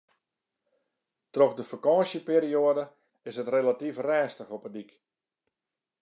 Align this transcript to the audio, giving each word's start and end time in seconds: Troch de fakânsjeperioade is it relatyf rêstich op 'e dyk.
Troch 1.35 1.53
de 1.57 1.63
fakânsjeperioade 1.71 2.83
is 3.29 3.37
it 3.41 3.51
relatyf 3.55 3.97
rêstich 4.07 4.53
op 4.55 4.63
'e 4.65 4.71
dyk. 4.75 4.91